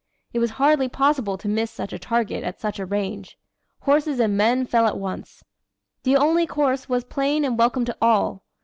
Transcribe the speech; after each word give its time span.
It 0.33 0.39
was 0.39 0.49
hardly 0.57 0.89
possible 0.89 1.37
to 1.37 1.47
miss 1.47 1.69
such 1.69 1.93
a 1.93 1.99
target 1.99 2.43
at 2.43 2.59
such 2.59 2.79
a 2.79 2.87
range. 2.87 3.37
Horses 3.81 4.19
and 4.19 4.35
men 4.35 4.65
fell 4.65 4.87
at 4.87 4.97
once. 4.97 5.43
The 6.01 6.15
only 6.17 6.47
course 6.47 6.89
was 6.89 7.03
plain 7.03 7.45
and 7.45 7.55
welcome 7.55 7.85
to 7.85 7.95
all. 8.01 8.41